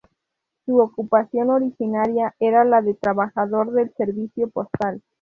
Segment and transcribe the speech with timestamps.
[0.65, 5.03] Su ocupación originaria era la de trabajador del servicio postal.